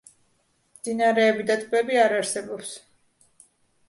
[0.77, 2.73] მდინარეები და ტბები არ არსებობს.